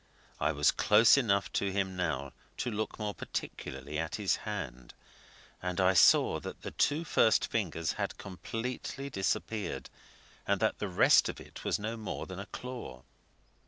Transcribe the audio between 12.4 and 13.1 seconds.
claw.